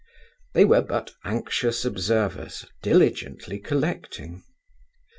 They 0.55 0.65
were 0.65 0.81
but 0.81 1.11
anxious 1.25 1.85
observers, 1.85 2.65
diligently 2.81 3.59
collecting. 3.59 4.43